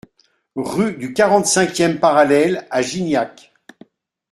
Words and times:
Rue 0.55 0.93
du 0.97 1.13
quarante-cinq 1.13 1.79
e 1.79 1.99
Parallèle 1.99 2.65
à 2.71 2.81
Gignac 2.81 3.53